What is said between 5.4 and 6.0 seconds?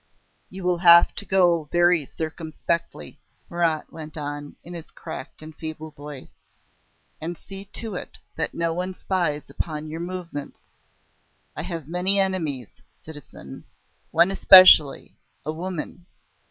and feeble